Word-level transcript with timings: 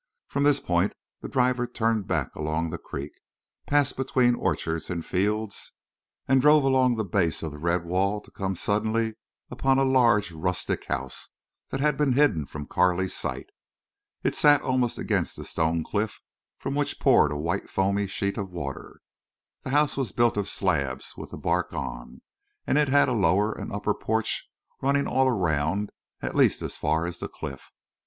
From 0.27 0.41
this 0.41 0.59
point 0.59 0.93
the 1.21 1.27
driver 1.29 1.67
turned 1.67 2.07
back 2.07 2.33
along 2.33 2.71
the 2.71 2.79
creek, 2.79 3.11
passed 3.67 3.95
between 3.95 4.33
orchards 4.33 4.89
and 4.89 5.05
fields, 5.05 5.73
and 6.27 6.41
drove 6.41 6.63
along 6.63 6.95
the 6.95 7.05
base 7.05 7.43
of 7.43 7.51
the 7.51 7.59
red 7.59 7.85
wall 7.85 8.19
to 8.21 8.31
come 8.31 8.55
suddenly 8.55 9.13
upon 9.51 9.77
a 9.77 9.83
large 9.83 10.31
rustic 10.31 10.87
house 10.87 11.27
that 11.69 11.81
had 11.81 11.97
been 11.97 12.13
hidden 12.13 12.47
from 12.47 12.65
Carley's 12.65 13.13
sight. 13.15 13.45
It 14.23 14.33
sat 14.33 14.63
almost 14.63 14.97
against 14.97 15.35
the 15.37 15.45
stone 15.45 15.83
cliff, 15.83 16.19
from 16.57 16.73
which 16.73 16.99
poured 16.99 17.31
a 17.31 17.37
white 17.37 17.69
foamy 17.69 18.07
sheet 18.07 18.39
of 18.39 18.49
water. 18.49 19.01
The 19.61 19.69
house 19.69 19.97
was 19.97 20.11
built 20.11 20.35
of 20.35 20.49
slabs 20.49 21.13
with 21.15 21.29
the 21.29 21.37
bark 21.37 21.73
on, 21.73 22.23
and 22.65 22.79
it 22.79 22.87
had 22.89 23.07
a 23.07 23.13
lower 23.13 23.51
and 23.53 23.71
upper 23.71 23.93
porch 23.93 24.49
running 24.81 25.07
all 25.07 25.27
around, 25.27 25.91
at 26.23 26.35
least 26.35 26.63
as 26.63 26.75
far 26.75 27.05
as 27.05 27.19
the 27.19 27.29
cliff. 27.29 27.69